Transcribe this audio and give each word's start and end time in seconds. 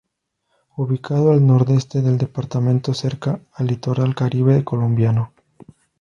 Ubicado 0.77 1.31
al 1.31 1.45
nordeste 1.45 2.01
del 2.01 2.17
departamento, 2.17 2.91
cerca 2.95 3.39
al 3.53 3.67
litoral 3.67 4.15
Caribe 4.15 4.63
colombiano. 4.63 5.31